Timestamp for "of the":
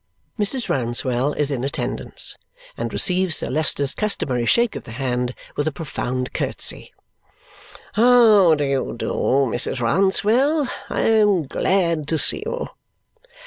4.75-4.93